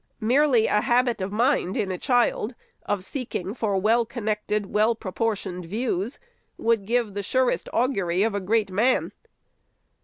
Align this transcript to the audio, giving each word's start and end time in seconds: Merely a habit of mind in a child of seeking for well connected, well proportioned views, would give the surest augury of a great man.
Merely 0.19 0.65
a 0.65 0.81
habit 0.81 1.21
of 1.21 1.31
mind 1.31 1.77
in 1.77 1.91
a 1.91 1.97
child 1.99 2.55
of 2.87 3.05
seeking 3.05 3.53
for 3.53 3.77
well 3.77 4.03
connected, 4.03 4.65
well 4.65 4.95
proportioned 4.95 5.63
views, 5.65 6.17
would 6.57 6.87
give 6.87 7.13
the 7.13 7.21
surest 7.21 7.69
augury 7.71 8.23
of 8.23 8.33
a 8.33 8.39
great 8.39 8.71
man. 8.71 9.11